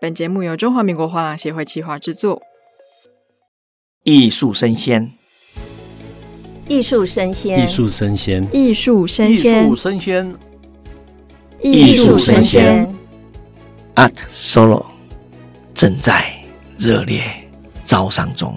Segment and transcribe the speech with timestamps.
[0.00, 2.40] 本节目由中华民国画廊协会企划制作。
[4.04, 5.12] 艺术生鲜，
[6.68, 10.36] 艺术生鲜，艺术生鲜，艺术生鲜，艺术生鲜，
[11.60, 12.96] 艺术声鲜。
[13.96, 14.86] Art Solo
[15.74, 16.32] 正在
[16.78, 17.24] 热烈
[17.84, 18.56] 招商中。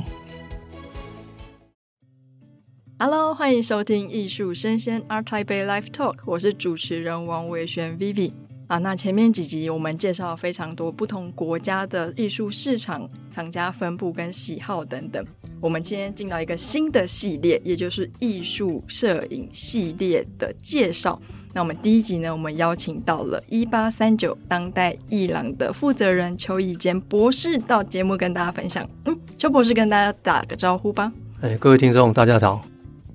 [3.00, 8.32] Hello，欢迎收听艺术生鲜 Art Taipei Live Talk，我是主持人王维璇 Vivi。
[8.72, 15.22] 啊，那前面几集我们介绍非常多不同国家的艺术市场、藏家分布跟喜好等等。
[15.60, 21.22] 我们今天进到一个新的系列，也就是艺术摄影系列的介绍。
[21.52, 28.90] 那我们第一集呢，我们邀请到了一八三九当代艺廊的负责人邱义坚博士到节目跟大家分享。
[29.04, 31.12] 嗯，邱博士跟大家打个招呼吧。
[31.42, 32.62] 哎，各位听众，大家好。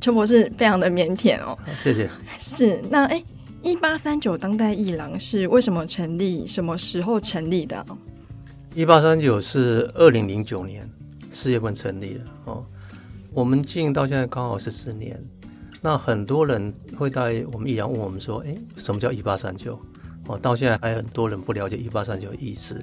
[0.03, 2.11] 邱博士非常的腼腆哦，谢谢。
[2.39, 3.25] 是，那哎。
[3.67, 6.47] 一八三九当代艺廊是为什么成立？
[6.47, 7.85] 什么时候成立的？
[8.77, 10.89] 一八三九是二零零九年
[11.33, 12.65] 四月份成立的哦。
[13.33, 15.21] 我们经营到现在刚好是四年。
[15.83, 19.77] 那很多人会在我们艺廊问我们说：“哎，什么叫一八三九？”
[20.29, 22.81] 哦，到现在还有很多人不了解一八三九的意思。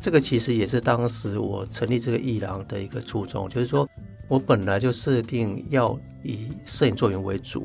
[0.00, 3.88] 这个其实也是当时我成立这个艺廊的一个初衷，就是说
[4.26, 7.64] 我本来就设定要以摄影作品为主。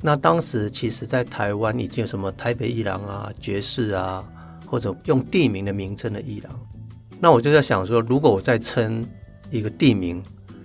[0.00, 4.24] 那当时其实，在台湾已经有什么台北艺廊啊、爵士啊，
[4.64, 6.60] 或者用地名的名称的艺廊。
[7.18, 9.04] 那我就在想说，如果我再称
[9.50, 10.22] 一个地名，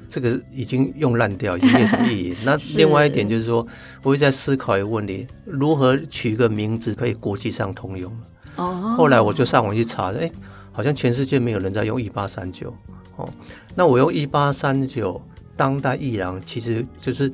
[0.07, 2.35] 这个已经用烂掉，已经没有什么意义。
[2.45, 3.65] 那另外一点就是说，
[4.03, 8.15] 我会在思考一个问题：如何取一个名字可以国际上通用？
[8.57, 8.93] 哦。
[8.95, 10.29] 后来我就上网去查，哎，
[10.71, 12.71] 好像全世界没有人在用一八三九。
[13.15, 13.27] 哦。
[13.73, 15.19] 那我用一八三九
[15.57, 17.33] 当代艺廊，其实就是。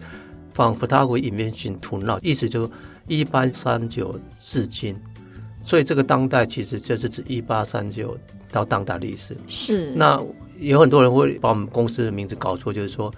[0.60, 2.72] From photography invention to now，意思就是
[3.08, 4.94] 一八三九至今，
[5.64, 8.18] 所以这个当代其实就是指一八三九
[8.52, 9.34] 到当代的意思。
[9.48, 9.94] 是。
[9.96, 10.22] 那
[10.60, 13.10] 有很多人会把我们公司的名字搞错，就是说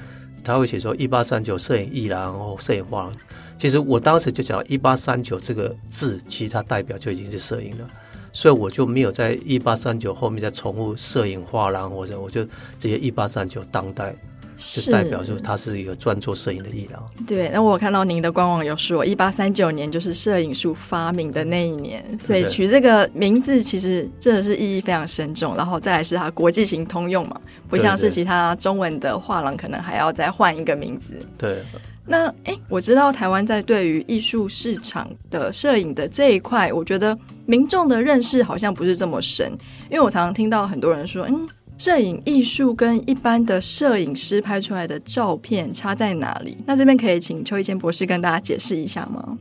[0.44, 3.14] 他会写说一八三九摄影艺廊，然后摄影画廊。
[3.58, 7.90] 其实我当时就讲一八三九这个字，其实它代表就已经是摄影了，
[8.32, 12.46] 所以我就没有在一八三九后面再重复摄影画廊或者，我就
[12.78, 14.16] 直接一八三九当代。
[14.62, 17.04] 是代表说他是一个专做摄影的艺廊。
[17.26, 25.56] 对，那我看到您的官网有说，一八三九年就是摄影术发明的那一年，所以取这个名字其实真的是意义非常深重。
[25.58, 31.16] 然后再来是它国际型通用嘛，不像是其他中文的画廊可能还要再换一个名字。
[31.38, 31.58] 对。
[32.04, 39.52] 那哎，我知道台湾在对于艺术市场的摄影的这一块，我觉得民众的认识好像不是这么深，
[39.90, 41.48] 因为我常常听到很多人说，嗯。
[41.82, 46.56] 摄影艺术跟一般的摄影师拍出来的照片差在哪里？
[46.64, 49.36] 那这边可以请邱一坚博士跟大家解释一下吗？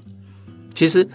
[0.75, 1.07] 其实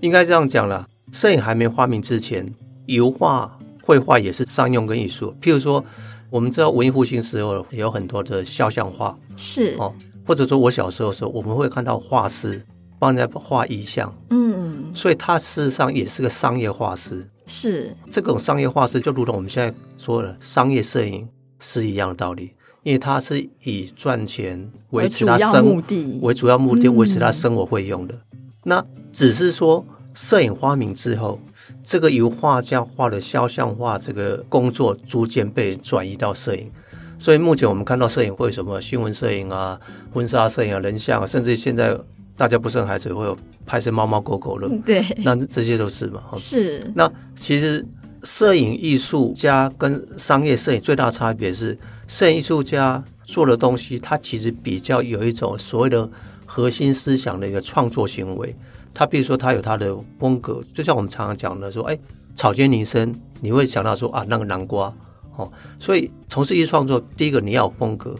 [0.00, 2.50] 应该这样讲啦，摄影还没发明之前，
[2.86, 5.36] 油画、绘画也是商用跟艺术。
[5.42, 5.84] 譬如说，
[6.30, 9.92] 我们知道文艺复兴时候有很多的肖像画，是哦，
[10.26, 12.64] 或者说我小时候的时候，我们会看到画师
[12.98, 17.28] 帮人家画遗像，嗯，所以他事实上也是个商业画师。
[17.46, 28.14] 是这种商业化是就如同我们现在说的商业摄影是一样的道理，因为它是以赚钱维持他生目的为主要目的，维持他生活会用的。
[28.14, 31.38] 嗯、那只是说摄影发明之后，
[31.82, 36.70] 这个由画家画的肖像画这个工作逐渐被转移到摄影，
[37.18, 39.78] 所以目前我们看到摄影会什么新闻摄影啊、
[40.12, 41.98] 婚纱摄影啊、人像啊，甚至现在。
[42.36, 46.22] 大家不生孩子会有拍些猫猫狗狗的，对，那这些都是嘛。
[46.36, 46.90] 是。
[46.94, 47.84] 那其实
[48.24, 51.78] 摄影艺术家跟商业摄影最大差别是，
[52.08, 56.08] 摄影艺术家做的东西，他其实比较有一种所谓的
[56.46, 58.54] 核心思想的一个创作行为。
[58.94, 61.98] 他比如说，他有他的风格，就像我们常常讲的说，哎，
[62.34, 64.92] 草间弥生，你会想到说啊，那个南瓜
[65.36, 65.50] 哦。
[65.78, 68.14] 所以从事艺术创作，第一个你要有风格，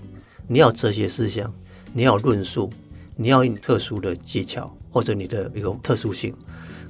[0.46, 1.52] 你要有哲学思想，
[1.92, 2.70] 你要有论述。
[3.22, 6.34] 你要用特殊的技巧，或者你的一个特殊性。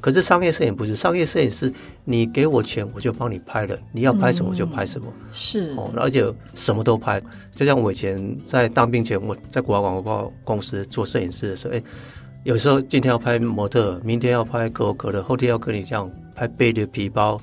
[0.00, 1.72] 可是商业摄影不是，商业摄影是
[2.04, 5.06] 你给我钱，我就帮你拍了，你要拍什么我就拍什么。
[5.06, 6.24] 嗯、是哦，而且
[6.56, 7.22] 什么都拍。
[7.54, 11.82] 就像我以前在当兵前，我在国外广告公司做摄影师的时候，哎，
[12.42, 17.40] 有时候今天要拍模特，明天要拍可口可乐，后天要跟你这样拍背的皮包，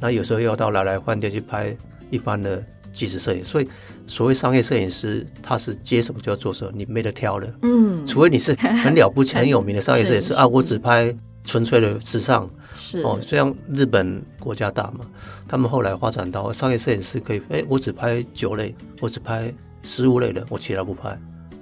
[0.00, 1.76] 那有时候又要到来来饭店去拍
[2.10, 2.60] 一般的
[2.92, 3.68] 纪实摄影，所以。
[4.10, 7.54] 所谓商业摄影师，他是接什么就要做什么，你没得挑的。
[7.62, 12.50] 嗯，除非你是很了不起、很有名的 商业摄影师啊，我只拍纯粹的时尚。
[12.74, 15.04] 是哦，虽然日本国家大嘛，
[15.48, 19.52] 他们后来发展到商业摄影师可以，哎，我只拍酒类，我只拍
[19.82, 21.16] 食物类的，我其他不拍。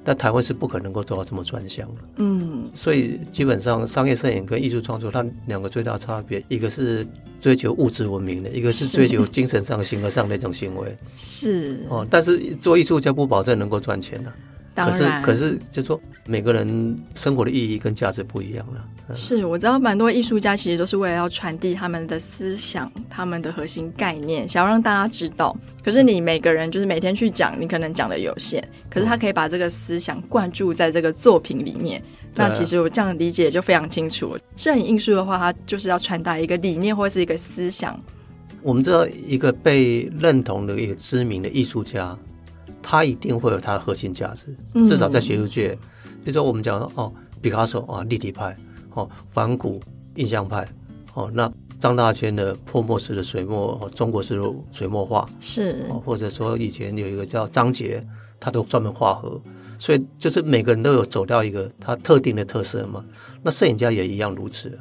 [0.09, 2.03] 但台湾是不可能够做到这么专项的。
[2.17, 7.07] 嗯，所以基本上商业摄影跟艺术创作，它两个最大差别，一个是
[7.43, 10.97] 追求物质文明的，一个是追求精神上、形而上的一种行为。
[11.15, 14.37] 是哦，但是做艺术家不保证能够赚钱的、啊。
[14.87, 19.15] 可是，可是，就说每个人生活的意义跟价值不一样了。
[19.15, 25.57] 是，我知道蛮多艺术家其实都是为了要传递他们的思想、他们的核心概念，想要让大家知道。
[25.83, 32.03] 可是你每个人就是每天去讲，你可能讲的有限，可是他可以把这个思想灌注在这个作品里面。
[32.35, 34.39] 那其实我这样理解就非常清楚。
[34.57, 37.99] 摄影艺术的话，它就是要传达一个理念或者是一个思想。
[38.63, 42.17] 我们知道一个被认同的一个知名的艺术家。
[42.91, 44.47] 他一定会有他的核心价值，
[44.89, 45.75] 至少在学术界，
[46.25, 47.13] 比如说我们讲哦，
[47.43, 48.57] 毕卡索啊，立体派，
[48.95, 49.79] 哦，梵谷
[50.15, 50.67] 印象派，
[51.13, 58.03] 哦，那张大千的泼墨式的水墨，哦，中国式的水墨画是，或者说以前有一个叫张杰，
[58.41, 59.39] 他都专门画河，
[59.79, 63.05] 所以就是每个人都有走掉一个他特定的特色嘛。
[63.43, 64.79] 那摄影家也一样如此，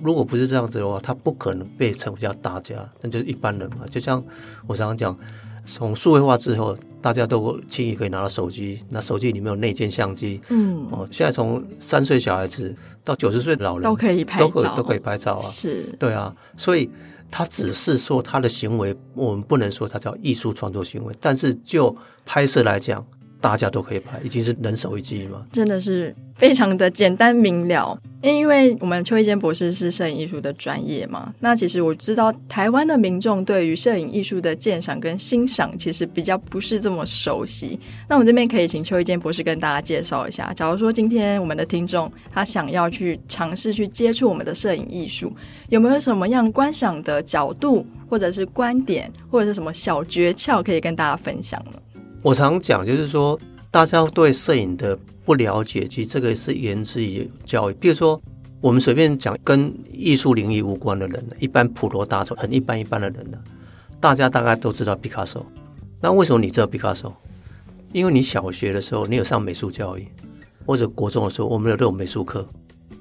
[0.00, 3.78] 如果不是这样子的话，他不可能被称为叫大家，那就是一般人嘛。
[3.90, 4.22] 就像
[4.68, 5.18] 我常常讲，
[5.66, 6.78] 从数位化之后。
[7.00, 16.90] 大家都轻易可以拿到手机，那手机里面有内建相机，嗯，哦，现在从三岁小孩子到九十岁的老人都可以拍照，都可以都可以拍照啊，是，对啊，所以
[17.30, 23.04] 他只是说他的行为，我们不能说他叫艺术创作行为，但是就拍摄来讲。
[23.40, 27.98] 大家都可以拍，已经是人手一机嘛，真的是非常的简单明了。
[28.22, 37.80] 因为我们邱一坚博士是摄影艺术的专业嘛，那其实我知道台湾的民众对于摄影艺术的鉴赏跟欣赏，其实比较不是这么熟悉。
[38.06, 40.52] 那我们这边可以请邱一坚博士跟大家介绍一下。
[40.52, 45.32] 假如说今天我们的听众他想要去尝试去接触我们的摄影艺术，
[45.70, 51.72] 有没有什么样观赏的角度，或者是观点，或者是什么小诀窍可以跟大家分享呢？
[52.22, 53.38] 我常讲，就是说，
[53.70, 57.74] 大家对摄影的不了解，其实这个是源自于教育。
[57.74, 58.20] 比如说，
[58.60, 63.38] 我们随便讲跟艺术领域无关的人，一般普罗大众、很一般一般的人呢，
[63.98, 65.44] 大家大概都知道毕卡索。
[65.98, 67.14] 那为什么你知道毕卡索？
[67.92, 70.06] 因为你小学的时候，你有上美术教育，
[70.66, 72.46] 或者国中的时候，我们有这种美术课。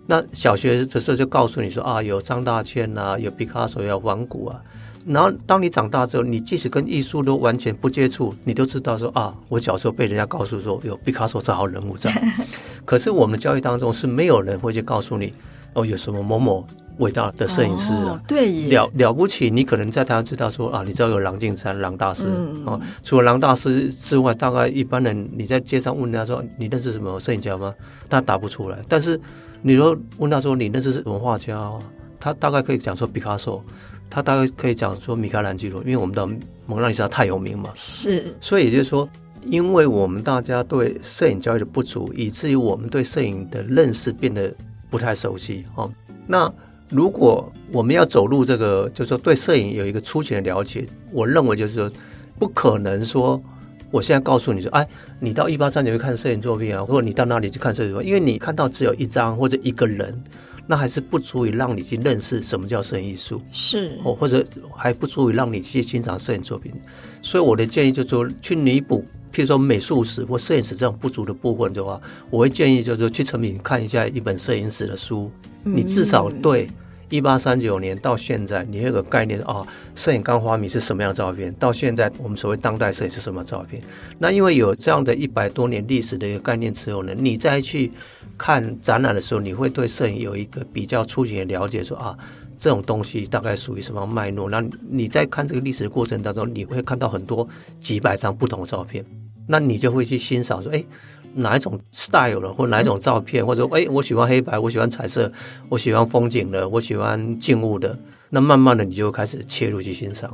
[0.07, 4.61] 那小学的时候就告诉你说啊，有张大千啊，有毕卡索，有梵谷啊。
[5.05, 12.11] 然后，当你长大之后，你即使跟艺术都完全不接触，你都知道说啊，我小时候被人家告诉说有毕卡索这号人物在。
[12.85, 15.33] 可是我们的教育当中是没有人会去告诉你
[15.73, 16.65] 哦，有什么某某
[16.97, 19.49] 伟大的摄影师啊，哦、对，了了不起。
[19.49, 27.73] 你可能在台湾知道说啊，你知道有郎静山郎大师、嗯、啊，除了郎大师之外，大概一般人你在街上问他说你认识什么摄影家吗？
[28.09, 28.77] 他答不出来。
[28.87, 29.19] 但是
[29.61, 31.71] 你说问他说你认识什么画家，
[32.19, 33.63] 他大概可以讲说毕卡索。
[34.09, 36.25] 他大概可以讲说米开朗基罗，因为我们的
[36.65, 39.07] 蒙娜丽莎太有名嘛，是，所以也就是说，
[39.45, 44.51] 因为我们大家对摄影教育的不足，以至于我们对摄影的认识变得
[44.89, 45.91] 不太熟悉哦。
[46.25, 46.51] 那
[46.89, 51.91] 如果我们要走入这个，就是说对摄影有一个粗浅的了解，我认为就是说，
[52.39, 53.39] 不可能说
[53.91, 54.87] 我现在告诉你说，哎，
[55.19, 60.19] 你到一八三九去看摄影作品啊，或者你到那里去看摄影作品，因为你看到只有一张或者一个人。
[60.71, 63.97] 那还是不足以让你去认识什么叫摄影艺术，是。
[64.03, 64.45] 哦，或者
[64.77, 66.71] 还不足以让你去欣赏摄影作品。
[67.23, 71.99] 所以我的建议就是说，去弥补，譬如说美术史或摄影史这种不足的部分的话，
[72.29, 75.31] 我会建议就是说去成品看一下一本摄影史的书，
[75.63, 76.69] 你至少对
[77.09, 79.65] 一八三九年到现在，你有个概念啊，
[79.95, 83.81] 摄影刚发明是什么样的照片，到现在我们所谓当代摄影是什么照片。
[84.17, 87.91] 那因为有这样的一百多年历史的一个概念之后呢，你再去。
[88.37, 92.17] 看展览的时候，你会对摄影有一个比较粗浅的了解说，说啊，
[92.57, 94.49] 这种东西大概属于什么脉络。
[94.49, 97.45] 那你在看这个历史的过程当中，你会看到很多
[97.81, 99.03] 几百张不同的照片，
[99.45, 100.81] 那你就会去欣赏说，哎，
[101.35, 105.31] 哪一种 style 的，或哪一种照片，或者说，哎，我喜欢黑白，我喜欢彩色，
[105.69, 107.97] 我喜欢风景的，我喜欢静物的。
[108.29, 110.29] 那慢慢的，你就开始切入去欣赏。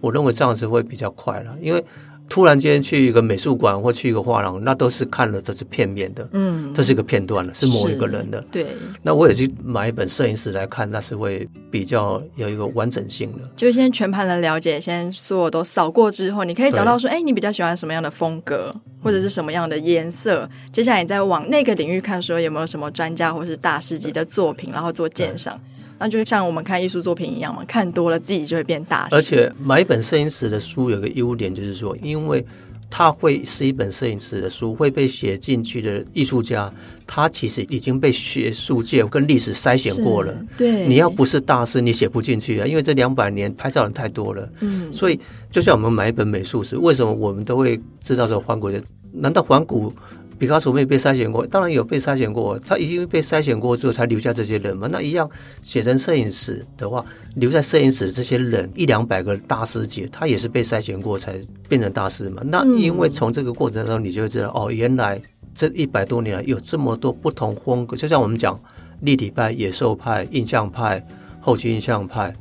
[0.00, 1.84] 我认为这样子会比较快了，因为。
[2.28, 8.66] 突然间去一个美术馆或去一个画廊，那都是看了这是片面的，嗯，这是一个片段了，是某一个人的，对。
[9.02, 13.48] 那我也去买一本摄影史来看，那是会比较有一个完整性的。
[13.54, 20.48] 就先全盘的了解，先所有都扫过之后，你可以找到说，哎，你比较喜欢什么样的风格，或者是什么样的颜色。
[20.72, 25.60] 接下来你再往那个领域看，说有没有什么专家或是大师级的作品，然后做鉴赏。
[26.04, 29.16] 那就像我们看艺术作品一样嘛，看多了自己就会变大师。
[29.16, 32.44] 而且买一本摄影史的书有个优点，就是说，因为
[32.90, 36.70] 它会是一本摄影史的书，会被写进去的艺术家，
[37.06, 40.34] 他其实已经被学术界跟历史筛选过了。
[40.58, 44.46] 对，你要不是大师，你写不进去啊，因为这两百年拍照人太多了。
[44.60, 45.18] 嗯，所以
[45.50, 48.70] 就像我们买一本美术史，为什么我们都会知道说梵谷？
[49.10, 49.90] 难道黄谷
[50.38, 54.88] 毕卡索没有被筛选过，当然有被筛选过，他已经被筛选过之后才留下这些人嘛。
[54.90, 55.28] 那一样
[55.62, 57.04] 写成摄影史的话，
[57.36, 62.42] 留在摄影史这些人一两百个大师级，他也是被筛选过才变成大师嘛。
[62.44, 65.20] 那因为从这个过程中，你就会知道哦，原来
[65.54, 68.58] 这一百多年来有这么多不同风格，就像我们讲
[69.00, 71.04] 立体派、野兽派、印象派、
[71.40, 72.32] 后期印象派。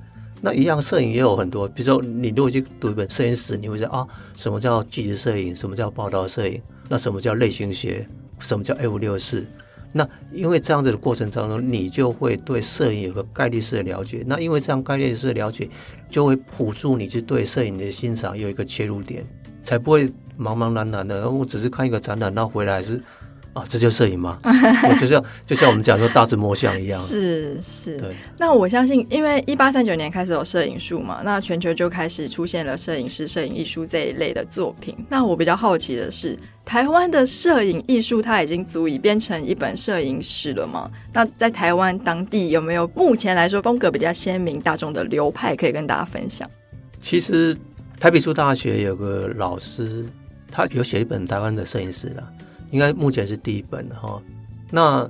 [0.46, 1.66] 那一样，摄影也有很多。
[1.70, 8.06] 比如说，你如果去读一本摄影史，你会知道啊，什么叫纪实摄影，什么叫报道摄影，那什么叫类型学，
[8.40, 9.46] 什么叫 F 六四。
[9.94, 14.22] 那因为这样子的过程当中，你就会对摄影有个概率式的了解。
[14.28, 15.70] 那因为这样概率式的了解，
[16.10, 19.24] 就会辅助你去对摄影的欣赏有一个切入点，
[19.64, 21.30] 才不会茫茫然然的。
[21.30, 23.02] 我只是看一个展览，那回来是。
[23.54, 24.40] 啊，这就是摄影吗？
[25.00, 27.98] 就像就像我们讲说大字摸象一样，是是。
[27.98, 34.96] 对，那我相信，因为一八三九年开始有摄影术嘛，那全球就开始出现了摄影师、摄影艺术这一类的作品。
[35.08, 40.90] 那我比较好奇的是，台湾的摄影艺术它已经足以编成一本摄影史了吗？
[41.14, 46.50] 那在台湾当地有没有目前来说风格比较鲜明、大众的流派可以跟大家分享？
[47.00, 47.56] 其实
[48.00, 50.04] 台北艺术大学有个老师，
[50.52, 52.24] 他有写一本台湾的摄影史了。
[52.74, 54.20] 应该目前是第一本哈。
[54.72, 55.08] 那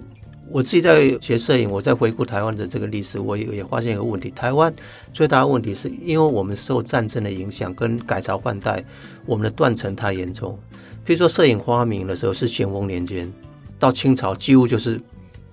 [0.49, 4.71] 我自己在学摄影，我在回顾台湾的这个历史，我也也发现一个问题：台湾
[5.13, 8.83] 最大的问题是因为我们受战争的影响跟改朝换代，
[9.25, 10.59] 我们的断层太严重。
[11.05, 13.31] 比如说，摄影发明的时候是咸丰年间，
[13.79, 14.99] 到清朝几乎就是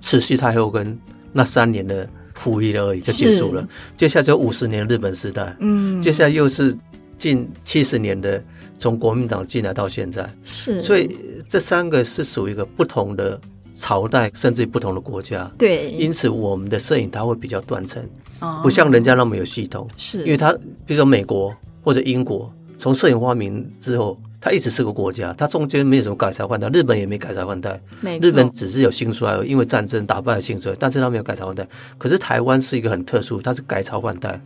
[0.00, 0.98] 慈禧太后跟
[1.32, 3.66] 那三年的服役而已就结束了。
[3.96, 6.76] 接下来就五十年日本时代，嗯，接下来又是
[7.16, 8.42] 近七十年的。
[8.80, 11.14] 从国民党进来到现在，是，所以
[11.46, 13.38] 这三个是属于一个不同的
[13.74, 15.48] 朝代，甚至于不同的国家。
[15.58, 18.02] 对，因此我们的摄影它会比较断层，
[18.40, 19.86] 哦，不像人家那么有系统。
[19.98, 20.50] 是，因为它
[20.86, 26.66] 比如说美国或者英国，从摄影发明之后，它一直是个国家，它中间没有什么改朝换代。
[26.70, 27.78] 日本也没改朝换代，
[28.22, 31.68] 日本只是有兴衰，因为战争打败了兴衰，但是它没有改朝换代。
[31.98, 34.40] 可是台湾是一个很特殊，它是改朝换代，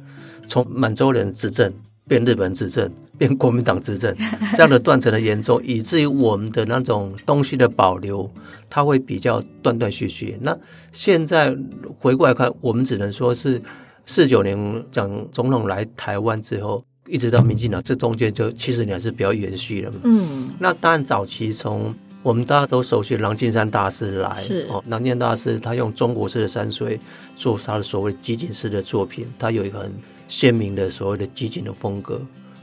[0.49, 1.73] 从满洲人执政。
[2.07, 4.15] 变日本执政， 变国民党执政，
[4.55, 8.31] 这样的断层的严重，以至于我们的那种东西的保留，
[8.69, 10.37] 它会比较断断续续。
[10.41, 10.57] 那
[10.93, 11.57] 现在
[11.99, 13.61] 回过来看，我们只能说是
[14.05, 20.01] 四九年蒋总统来台湾之后，一直到民进党，这中间就七十年是比较延续了嘛。
[20.05, 21.95] 嗯，那当然早期从
[22.25, 26.99] 我们大家都熟悉的郎静山大师来，是哦，郎静山大师他用中国式的山水
[27.37, 29.93] 做他的所谓集景式的作品，他有一个很。
[30.27, 32.19] 鲜明的所谓的集景的风格，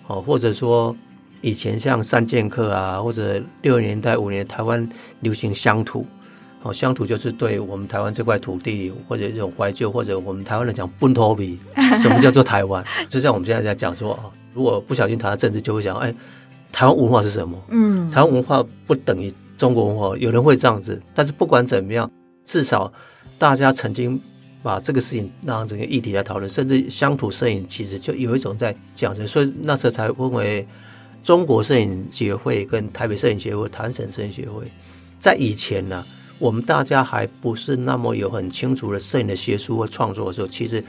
[0.08, 0.94] 哦，或者说
[1.42, 4.86] 以前像三剑客啊，或者六十年代五年台湾
[5.20, 6.04] 流行乡土，
[6.64, 11.56] 哦，乡土就是对我们台湾这块土地或者一种怀旧，或者我们台湾人讲本土味，
[12.02, 12.84] 什么叫做台湾？
[13.08, 14.26] 就像我们现在在讲说啊，
[14.56, 16.12] 如果不小心谈到政治，就会讲，哎，
[16.72, 17.56] 台湾文化是什么？
[17.70, 22.10] 嗯，台湾文化不等于中国文化，有人会这样子，但是不管怎么样，
[22.44, 22.92] 至少
[23.38, 24.20] 大家曾经。
[24.64, 30.68] 把这个事情让整个议题来讨论，甚至乡土摄影其实就有一种在讲着，所以那时候才分为
[31.24, 34.64] 中国摄影协会跟台北摄影协会、台湾省摄影协会。
[35.20, 36.06] 在以前呢、
[36.38, 40.84] 我们大家还不是那么有很清楚的摄影的学术或创作的时候，其实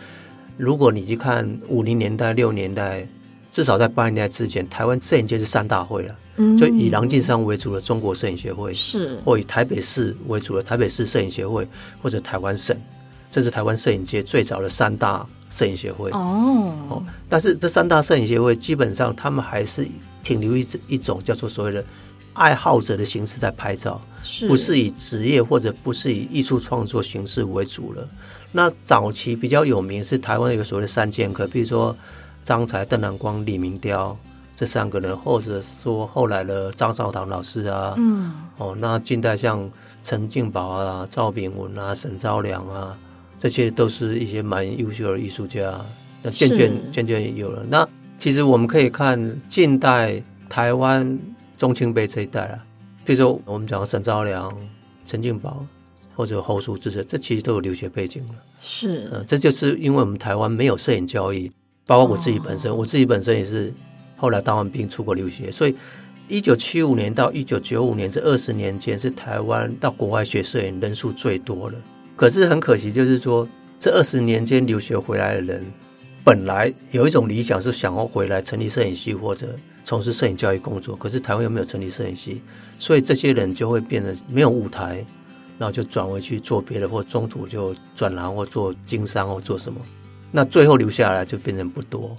[0.59, 3.09] 如果你去看五零年代、六零年代，
[3.53, 6.17] 至少在八零年代之前，台湾摄影界是三大会了，
[6.59, 11.69] 就以郎静山为主的中国摄影协会，是或以台北市为主的台北市摄影协会，
[12.03, 12.77] 或者台湾省。
[13.31, 19.87] 这是台湾摄影界最早的三大摄影协会哦，哦，但是这三大摄影协会基本上他们还是
[20.23, 21.83] 停留一一种叫做所谓的
[22.35, 28.07] 爱好者的形式在拍照，是不是以职业或者不是以艺术创作形式为主了？
[28.51, 31.97] 那早期比较有名是台湾有个所谓的三剑客，比如说
[32.43, 34.17] 张才、邓南光、李明雕
[34.57, 39.71] 这三个人，或者说后来的张绍堂老师啊，嗯，哦，那近代像
[40.03, 42.97] 陈进宝啊、赵炳文啊、沈昭良啊。
[43.39, 45.85] 这些都是一些蛮优秀的艺术家，
[46.23, 47.65] 那渐渐渐渐有了。
[47.69, 47.85] 那
[48.17, 51.19] 其实我们可以看近代台湾
[51.59, 52.65] 中青辈这一代啊，
[53.05, 54.57] 比如说我们讲沈昭良、
[55.05, 55.67] 陈进宝
[56.15, 58.35] 或者侯淑芝，这其实都有留学背景了。
[58.61, 61.51] 是，呃，这就是因为我们台湾没有摄影教育，
[61.87, 63.73] 包括我自己本身，哦、我自己本身也是
[64.17, 65.75] 后来当完兵出国留学，所以
[66.29, 71.77] 一九七五年到一九九五年这二十年间，是台湾到国外学摄影人数最多的。
[72.17, 73.47] 可是很可惜，就是说
[73.79, 75.65] 这二十年间留学回来的人，
[76.25, 80.95] 本来有一种理想是想要回来成立摄影系或者从事摄影教育工作。
[80.95, 82.41] 可是台湾又没有成立摄影系，
[82.79, 85.05] 所以这些人就会变得没有舞台，
[85.59, 89.81] 然后就转回去做别的，或中途就转行或做经商或做什么。
[90.33, 92.17] 那最后留下来就变成不多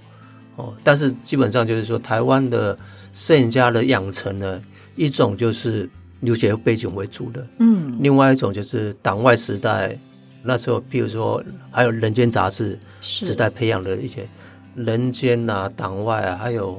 [0.56, 0.72] 哦。
[0.82, 2.78] 但是基本上就是说，台湾的
[3.12, 4.62] 摄影家的养成呢，
[4.96, 5.86] 一种就是
[6.20, 9.98] 留学背景为主的，嗯，另外一种就是党外时代
[10.42, 14.22] 那时候，譬如说还有《人间》杂志时代培养的一些
[14.74, 16.72] 《人间》啊，党外啊，还有《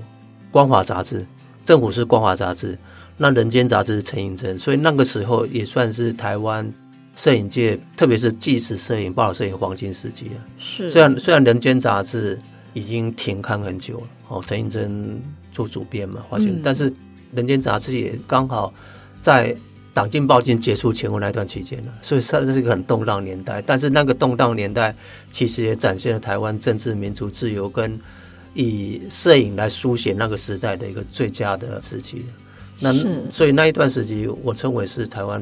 [0.52, 1.26] 光华》杂志，
[1.64, 2.78] 政府是《光华》杂志，
[3.18, 6.72] 那《人间》杂志是陈映真，所以那个时候也算是台湾
[7.16, 10.32] 摄影界，特别是纪实摄影、报道摄影黄金时期了。
[10.60, 12.40] 是，虽然虽然《人间》杂志
[12.74, 16.92] 已经停刊很久了，哦，陈映真做主编嘛，华清，但是
[17.34, 18.74] 《人间》杂志也刚好。
[19.22, 19.58] 在
[19.92, 23.60] 党禁报禁结束前后那段期间呢，所以算是一个很动荡年代。
[23.60, 24.96] 但是那个动荡年代，
[25.32, 28.00] 其实也展现了台湾政治民族自由跟
[28.54, 32.24] 以摄影来书写那个时代的一个最佳的时期。
[32.80, 32.94] 那
[33.32, 35.42] 所以那一段时期，我称为是台湾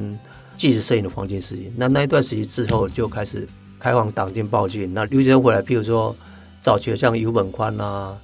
[0.58, 1.72] 纪实摄影的黄金时期。
[1.76, 3.48] 那那一段时期之后，就开始
[3.80, 4.94] 开放党禁报禁。
[4.94, 6.16] 那留学生回来，譬如说
[6.62, 8.18] 早期像游本宽啊、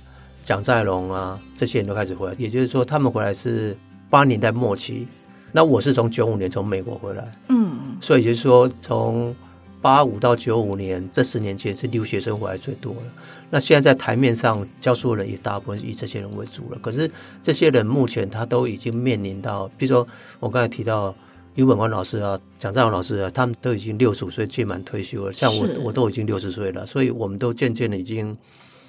[0.43, 2.35] 蒋在龙啊这些人都开始回来。
[2.37, 3.77] 也就是说，他们回来是
[4.09, 5.07] 八年代末期。
[5.51, 9.35] 那我是从九五年从美国回来，嗯，所以就是说从
[9.81, 13.03] 八五到九五年这十年间是留学生回来最多了。
[13.49, 16.77] 那现在在台面上教书的人也大部分以这些人为主了。
[16.83, 17.09] 可是
[17.41, 20.07] 这些人目前他都已经面临到，比如说
[20.39, 21.15] 我刚才提到
[21.59, 25.33] 游本宽老师啊、蒋在龙老师啊，他们都已经六十五岁届满退休了。
[25.33, 28.35] 像我我都已经六十岁了，所以我们都渐渐的已经。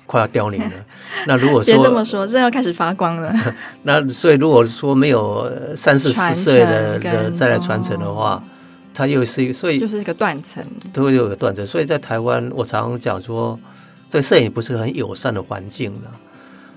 [0.07, 0.73] 快要凋零了。
[1.29, 3.33] 那如果说别这么说，这要开始发光了。
[3.85, 8.43] 那所以如果说没有三四十岁的的再来传承的话，
[8.93, 11.65] 它又是一个，所以就是一个断层，都会有个断层。
[11.65, 13.57] 所以在台湾，我常常讲说，
[14.09, 16.11] 这个摄影不是很友善的环境了。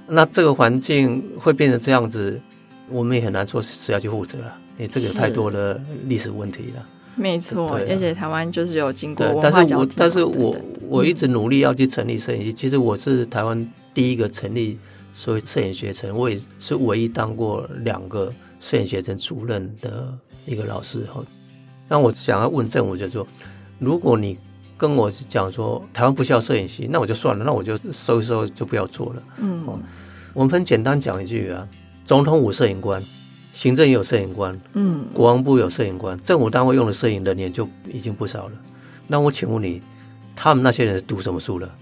[0.06, 2.40] 那这个环境会变成这样子，
[2.88, 4.54] 我们也很难说谁要去负责了。
[4.88, 6.86] 这个有太多的历史问题了。
[7.16, 12.52] 没错，啊、而且台湾就是有经过文化交替，但是我但是我、嗯、我一直努力要去成立摄影系。
[12.52, 14.80] 其实我是台湾第一个成立
[15.14, 20.12] 所谓摄影学程，我也是唯一当过两个摄影学程主任的
[20.48, 21.24] 一个老师哈。
[21.88, 23.28] 那我想要问政府，就是说，
[23.78, 24.40] 如果你
[24.76, 29.24] 跟我讲说台湾不需要摄影系，那我就算了，那我就收一收，就不要做了。
[29.38, 29.64] 嗯，
[30.34, 31.68] 我们很简单讲一句啊，
[32.06, 33.04] 总统五摄影官。
[33.54, 38.52] 行政有摄影官，嗯，国防部有摄影官，政府单位用的摄影人员就已经不少了。
[39.08, 39.82] 那我请问你，
[40.36, 41.76] 他们那些人读什么书了？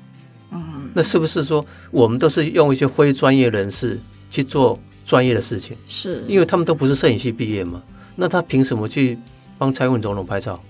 [0.52, 0.62] 嗯，
[0.94, 3.98] 那是不是说我们都是用一些非专业人士
[4.30, 5.78] 去做专业的事情？
[5.88, 7.82] 是，因为他们都不是摄影系毕业嘛？
[8.18, 9.18] 那他凭什么去
[9.58, 10.62] 帮蔡英文总统拍照？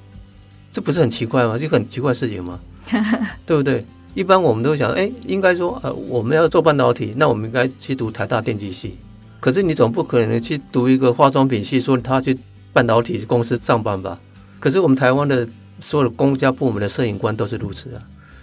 [0.71, 1.57] 这不是很奇怪吗？
[1.57, 2.59] 这个很奇怪的事情吗？
[3.45, 3.83] 对不对？
[4.13, 8.97] 一般我们都想，哎，应该说，呃，我们要做半导体，那我们应该去读台大电机系。
[9.41, 12.37] 可是你总不可能去读一个化妆品系，说他去
[12.71, 14.17] 半导体公司上班吧？
[14.59, 15.45] 可是我们台湾的
[15.79, 18.01] 所有的公家部门的摄影官都是如此啊，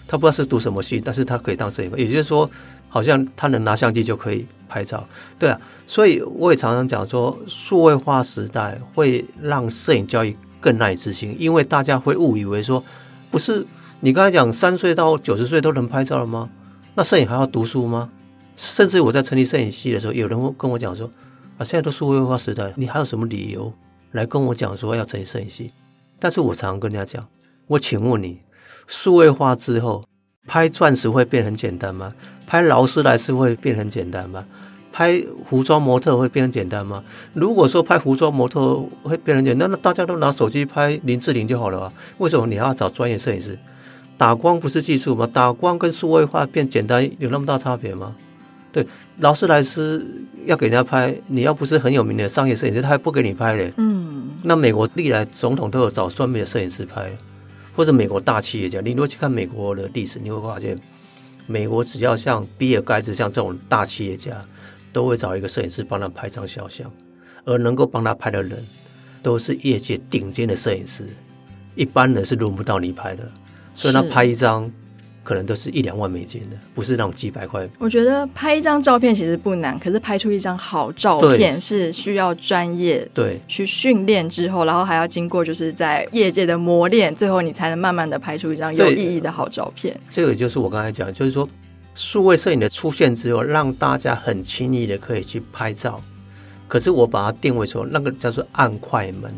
[0.08, 2.50] 他不知道是读什么系，但是他可以当摄影官，也就是说，
[2.88, 5.06] 好像他能拿相机就可以拍照，
[5.38, 5.60] 对啊。
[5.86, 12.82] 所以我也常常讲说，数位化时代会让摄影教育更难以执行，因为大家会误以为说，
[13.30, 13.64] 不是
[14.00, 16.50] 你刚才讲三岁到九十岁都能拍照了吗？
[16.96, 18.10] 那摄影还要读书吗？
[18.58, 21.08] 甚至我在成立摄影系的时候，有人会跟我讲说
[21.58, 23.72] ：“啊，现在都数位化时代，你还有什么理由
[24.10, 25.72] 来跟我讲说要成立摄影系？”
[26.18, 27.28] 但是我常常跟人家讲
[27.68, 28.40] ：“我请问你，
[28.88, 30.02] 数位化之后，
[30.48, 32.12] 拍钻石会变很简单吗？
[32.48, 34.44] 拍劳斯莱斯会变很简单吗？
[34.92, 37.04] 拍服装模特会变很简单吗？
[37.34, 41.92] 如果说拍服装模特会变很简单，那大家都拿手机拍林志玲就好了啊？
[42.18, 43.56] 为什么你还要找专业摄影师？
[44.16, 45.28] 打光不是技术吗？
[45.32, 48.16] 打光跟数位化变简单有那么大差别吗？”
[48.70, 48.86] 对，
[49.20, 50.06] 劳斯莱斯
[50.44, 53.72] 要给人家拍，你要不是很有名的商业摄影师，他还不给你拍嘞。
[53.78, 57.10] 嗯，那美国历来总统都有找专门的摄影师拍，
[57.74, 60.78] 或者美国大企业家，你如果去看美国的历史，你会发现，
[61.46, 64.36] 美国只要像比尔盖茨像这种大企业家，
[64.92, 66.90] 都会找一个摄影师帮他拍张肖像，
[67.44, 68.62] 而能够帮他拍的人，
[69.22, 71.04] 都是业界顶尖的摄影师，
[71.74, 73.22] 一般人是轮不到你拍的，
[73.74, 74.70] 所以他拍一张。
[75.28, 77.68] 可能都是一两万美金的，不是那种几百块。
[77.78, 89.94] 我觉得拍一张照片其实不难，可是拍出一张好照片是需要专业对去训练之后，然后还要经过就是在业界的磨练，最后你才能慢慢的拍出一张有意义的好照片。
[90.10, 91.46] 这个就是我刚才讲，就是说
[91.94, 96.02] 数位摄影的出现之后，让大家很轻易的可以去拍照。
[96.66, 99.30] 可是我把它定位说，那个叫做按快门，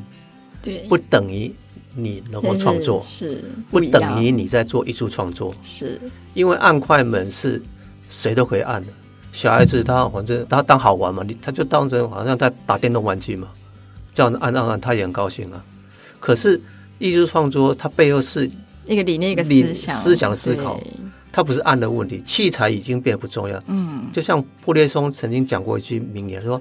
[0.63, 1.53] 对，不等于。
[1.95, 6.01] 你能够创作是不等于你在做艺术创作，是
[6.35, 7.61] 因为按快门是
[8.09, 8.89] 谁都可以按的。
[9.33, 13.49] 小孩子他反正他当好玩嘛，你他就当成好像在打电动玩具嘛，
[14.13, 15.65] 这样按按按他也很高兴啊。
[16.19, 16.61] 可是
[16.99, 18.51] 艺术创作它背后是
[18.87, 20.79] 一个理念、一个思想、思想的思考，
[21.33, 22.21] 它不是按的问题。
[22.23, 23.63] 器材已经变得不重要。
[23.69, 26.61] 嗯，就像布列松曾经讲过一句名言说：“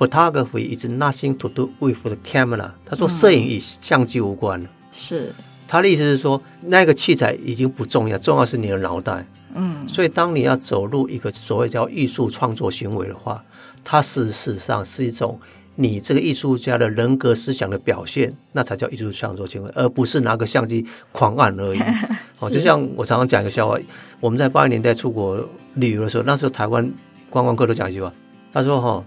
[0.00, 2.70] photography is nothing to do with the camera。
[2.86, 4.66] 他说摄影与相机无关。
[4.90, 5.34] 是，
[5.68, 9.26] 他的意思是说，那个器材已经不重要，重要是你的脑袋。
[9.54, 13.44] 嗯，所以当你要走入一个所谓叫艺术创作行为的话，
[13.84, 15.38] 它事实上是一种
[15.74, 21.80] 你这个艺术家的人格思想的表现，那才叫艺术创作行为，而不是拿个相机狂按而已。
[22.40, 23.78] 哦，就像我常常讲一个笑话，
[24.18, 26.90] 我们在八十年代出国旅游的时候，那时候台湾
[27.28, 28.12] 观光客都讲一句话，
[28.52, 29.04] 他说：“哈，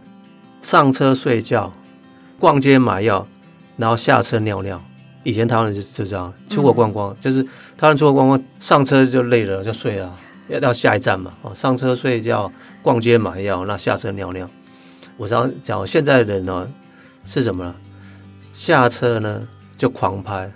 [0.63, 1.71] 上车睡觉，
[2.39, 3.27] 逛街买药，
[3.77, 4.83] 然后下车尿尿。”
[5.23, 10.13] 以前台湾人就就这样，出国观光、嗯、就是台湾人出国观光，上车就累了就睡了。
[10.49, 14.49] 要到下一站嘛，哦，上车睡觉，逛街买药，那下车尿尿。
[15.15, 16.67] 我常讲，现在的人呢
[17.23, 17.75] 是什么呢？
[18.51, 19.47] 下车呢
[19.77, 20.51] 就狂拍，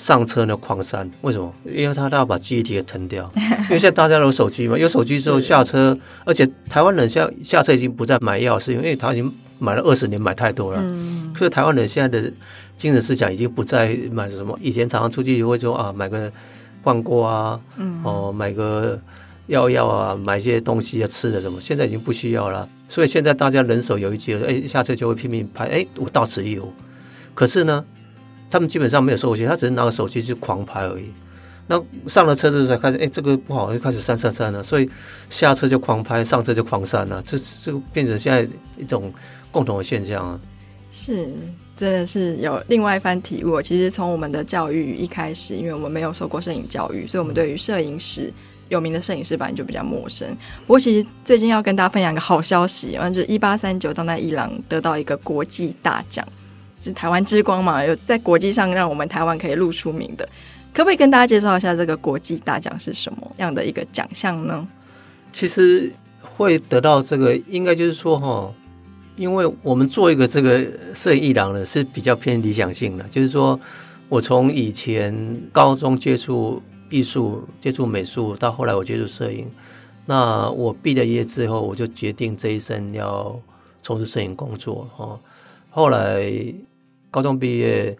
[0.00, 1.08] 上车呢狂删。
[1.20, 1.52] 为什么？
[1.64, 3.30] 因为他都要把记忆体给腾掉。
[3.36, 10.80] 因为现在大家都有手机嘛，有手机之后下车，而且台湾人下下车已经不再买药，是因为他已经买了二十年，买太多了。
[10.82, 11.32] 嗯。
[11.36, 12.32] 所以台湾人现在的
[12.76, 14.58] 精神思想已经不再买什么。
[14.60, 16.32] 以前常常出去会说啊，买个。
[16.82, 18.98] 换锅啊，嗯，哦，买个
[19.48, 22.66] 药药啊，买一些东西啊，吃的什么，现在已经不需要了。
[22.88, 26.72] 所以现在大家人手有一机了，哎，下车就会拼命拍，哎，我到此一游。
[27.34, 27.84] 可是呢，
[28.50, 31.10] 他们基本上没有手机，他只是拿个手机去狂拍而已。
[31.66, 34.62] 那上了车之后才开始，哎，这个不好，就开始删删删了。
[34.62, 34.90] 所以
[35.30, 39.12] 下车就狂拍，上车就狂删了，这这变成现在一种
[39.52, 40.40] 共同的现象啊。
[40.90, 41.30] 是。
[41.76, 43.62] 真的是有另外一番体悟。
[43.62, 48.30] 其实从我们的教育一开始，因为我们没有受过摄影教育，所以我们对于摄影师
[48.68, 50.28] 有名的摄影师本来就比较陌生。
[50.66, 56.22] 不过，其实最近要跟大家分享一个好消息，就是一八三九当代伊朗得到一个国际大奖，
[56.80, 60.28] 是台湾之光嘛，有在国际上让我们台湾可以露出名的。
[60.72, 64.66] 可不可以跟大家介绍一下这个国际大奖是什么样的一个奖项呢？
[65.32, 68.52] 其实会得到这个，应该就是说哈。
[69.16, 73.58] 因为我们做一个这个摄影艺廊呢，是比较偏理想性的，就是说
[74.08, 75.14] 我从以前
[75.52, 79.46] 高中接触艺术、接触美术，到后来我接触摄影，
[80.06, 83.38] 那我毕了业之后，我就决定这一生要
[83.82, 85.20] 从事摄影工作哈。
[85.68, 86.22] 后来
[87.10, 87.96] 高中毕业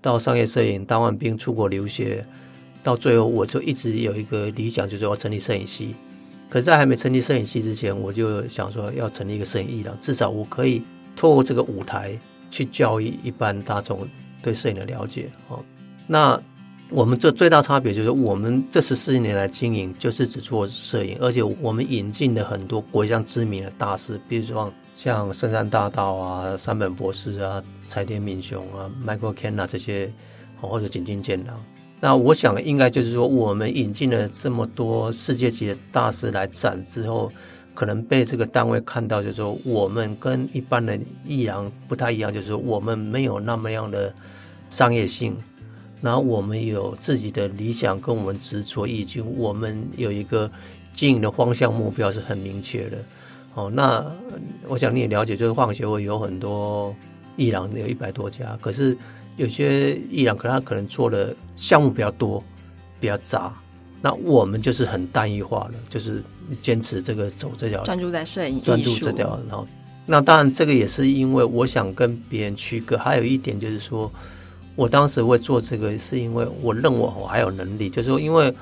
[0.00, 2.24] 到商业摄影，当完兵出国留学，
[2.82, 5.94] 到最后我就一直有一个理想，就是要成立摄影系。
[6.48, 10.82] 可，在还没成立摄影系之前，我就想说要成立一个摄影艺廊，至少我可以
[11.16, 12.18] 透过这个舞台
[12.50, 14.06] 去教育一般大众
[14.42, 15.30] 对摄影的了解。
[15.48, 15.64] 哦，
[16.06, 16.40] 那
[16.94, 30.12] 我们这最大差别就是，我们这十四年来经营就是只做摄影，而且我们引进了很多国际上知名的大师，比如说像深山大道啊、山本博士啊、柴田敏雄啊、Michael Kenna 这些，
[30.60, 31.58] 或者井井健郎。
[31.98, 37.32] 那我想应该就是说，我们引进了这么多世界级的大师来展之后，
[37.72, 44.12] 可能被这个单位看到，就是说我们跟一般的艺廊不太一样，就是说我们没有那么样的
[44.68, 45.34] 商业性，
[46.02, 50.50] 然后我们有自己的理想跟我们执着以及，我们有一个
[50.94, 52.98] 经营的方向目标是很明确的。
[53.54, 54.04] 哦，那
[54.68, 56.94] 我想你也了解，就是画廊协会有很多
[57.36, 58.94] 伊朗，有一百多家，可是。
[59.38, 62.44] 有些伊朗，可能他可能做的项目比较多，
[63.00, 63.50] 比较杂。
[64.02, 66.22] 那我们就是很单一化了，就是
[66.60, 69.40] 坚持这个走这条，专注在摄影，专注这条。
[69.48, 69.66] 然后，
[70.04, 72.98] 那当然这个也是因为我想跟别人区隔。
[72.98, 74.12] 还有一点就是说，
[74.74, 77.90] 我当时会做这个，是因为我认为我还有能力。
[77.90, 78.52] 就是说，因为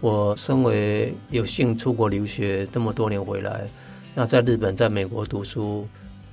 [0.00, 3.66] 我身为有幸出国留学这么多年回来，
[4.14, 5.86] 那在日本、在美国读书，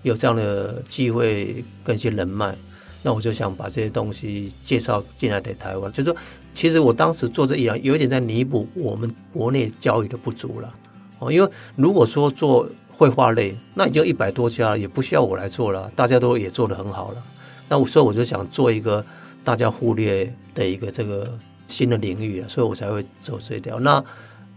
[0.03, 2.55] 有这样的机会跟一些人脉。
[3.03, 6.17] 那我就想把这些东西介绍进来给台湾，就是说，
[6.55, 10.73] 其实我当时做这艺廊，有一点在弥补我们国内教育的不足了。
[11.19, 17.23] 哦，因为如果说做绘画类，那已经一百多家了，也不需要我来做了，大家都也做得很好了。
[17.69, 19.05] 那我所以我就想做一个
[19.45, 21.31] 大家忽略的一个这个
[21.69, 23.79] 新的领域啊，所以我才会走这条。
[23.79, 24.03] 那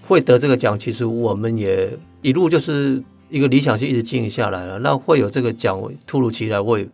[0.07, 4.79] 会得这个奖，其实我们也一路就是一个理想性一直经营下来了。
[4.81, 6.89] 那会有这个奖，突如其来，我也。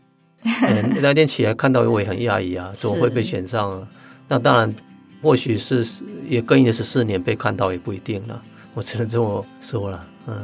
[0.44, 3.88] 嗯、 那天起来看到我也很讶异啊，怎么会被选上啊？
[4.28, 4.74] 那当然，
[5.22, 5.86] 或许是
[6.28, 8.42] 也跟了十四年被看到也不一定了，
[8.74, 10.06] 我只能这么说了。
[10.26, 10.36] 嗯，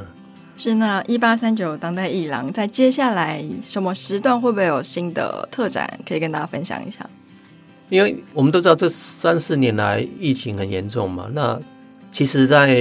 [0.56, 7.06] 是那一八三九当代艺廊在接下来什么时段会不会有新的特展可以跟大家分享一下？
[7.90, 11.60] 因为我们都知道这三四年来疫情很严重嘛，那
[12.10, 12.74] 其实，在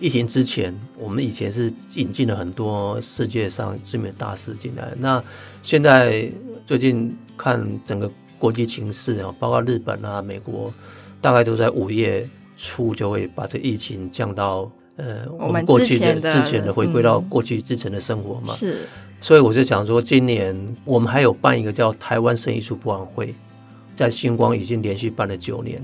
[0.00, 5.24] 疫情之前，我们以前是引进了很多世界上知名的大师进来，那
[5.62, 6.30] 现在。
[6.66, 8.08] 最近看整个
[8.38, 10.72] 国际情势啊，包括日本啊、美国，
[11.20, 12.24] 大概都在五月
[12.56, 18.54] 初就会把这疫情降到呃我们过去的之前的回归到过去之前的生活嘛。
[18.54, 18.86] 是。
[19.20, 23.34] 所以我就想说，今年我们还有办一个叫台湾生艺术博览会，
[24.00, 25.78] 在星光已经连续办了九年，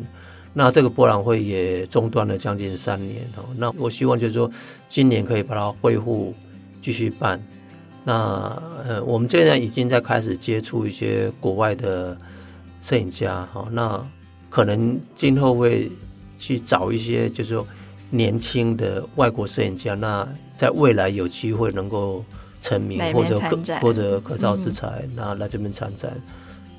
[0.54, 3.44] 那这个博览会也中断了将近三年哦。
[3.58, 4.50] 那我希望就是说，
[4.88, 6.32] 今年可以把它恢复
[6.80, 7.38] 继续办。
[8.04, 8.14] 那
[8.88, 12.16] 呃，我们现在已经在开始接触一些国外的
[12.80, 14.02] 摄影家哈，那
[14.48, 15.92] 可能今后会
[16.38, 17.66] 去找一些就是说
[18.08, 20.26] 年轻的外国摄影家，那
[20.56, 22.24] 在未来有机会能够。
[22.58, 26.10] 成名或者可或者可造之才，那来这边参展。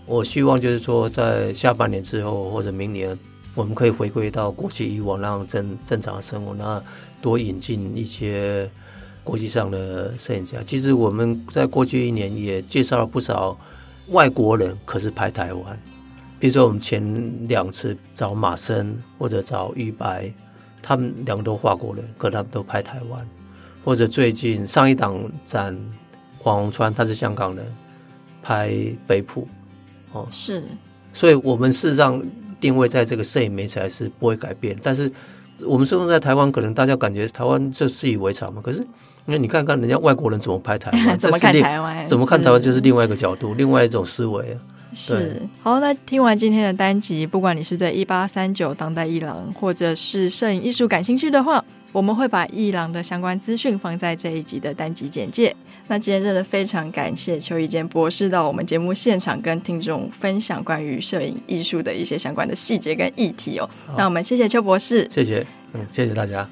[0.08, 3.18] 我希望就是说，在下半年之后或者明年，
[3.54, 6.82] 我们可以回归到国际以往那样正正常的生活，那
[7.22, 8.70] 多引进一些
[9.22, 10.60] 国际上的摄影家。
[10.66, 13.58] 其实我们在过去一年也介绍了不少
[14.08, 15.80] 外国人，可是拍台湾。
[16.40, 20.32] 比如说我们前两次找马森或者找于白，
[20.82, 23.28] 他们两个都华国人，可他们都拍台湾。
[23.84, 25.78] 或者最近上一档展，
[26.38, 27.66] 黄宏川他是香港人，
[28.42, 28.72] 拍
[29.06, 29.48] 北埔，
[30.12, 30.64] 哦，是，
[31.14, 32.22] 所以我们事实上
[32.60, 35.12] 定位在这个摄影媒材是不会改变，但是
[35.62, 38.86] 我们生活在台湾，可能大家感觉台湾这习以为常嘛，可是
[39.26, 44.58] 那你看看人家外国人怎么拍台湾， 怎么看台湾，怎么看台湾就是另外一个角度，另外一种思维。
[44.94, 51.64] 是，好，那听完今天的单集，不管你是对一八三九当代艺廊，或者是摄影艺术感兴趣的话。
[51.98, 55.56] 我们会把伊朗的相关资讯放在这一集的单集简介。
[55.88, 63.68] 那今天真的非常感谢邱一坚博士到我们节目现场跟听众分享关于摄影艺术的一些相关的细节跟议题哦。
[63.98, 66.48] 那我们谢谢邱博士，谢谢，嗯，谢谢大家。